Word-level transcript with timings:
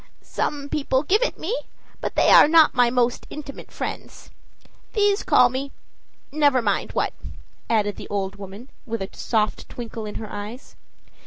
"Some 0.23 0.67
people 0.67 1.03
give 1.03 1.21
it 1.21 1.37
me, 1.37 1.55
but 1.99 2.15
they 2.15 2.31
are 2.31 2.47
not 2.47 2.73
my 2.73 2.89
most 2.89 3.27
intimate 3.29 3.69
friends. 3.71 4.31
These 4.93 5.21
call 5.21 5.49
me 5.49 5.71
never 6.31 6.59
mind 6.59 6.93
what," 6.93 7.13
added 7.69 7.97
the 7.97 8.09
old 8.09 8.35
woman, 8.35 8.69
with 8.87 9.03
a 9.03 9.09
soft 9.15 9.69
twinkle 9.69 10.07
in 10.07 10.15
her 10.15 10.27
eyes. 10.31 10.75